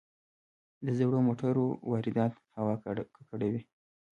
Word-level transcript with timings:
د 0.85 0.87
زړو 0.97 1.19
موټرو 1.27 1.65
واردات 1.91 2.33
هوا 2.55 2.75
ککړوي. 3.15 3.61